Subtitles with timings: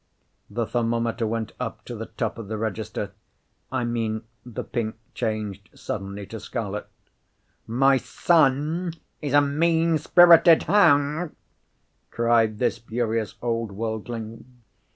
[0.49, 3.11] The thermometer went up to the top of the register.
[3.71, 6.87] I mean, the pink changed suddenly to scarlet.
[7.67, 11.35] "My son is a mean spirited hound!"
[12.09, 14.63] cried this furious old worldling.